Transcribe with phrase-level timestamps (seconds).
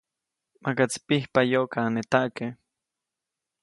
[0.63, 2.45] Makaʼtsi pijpayoʼkaʼanetaʼke.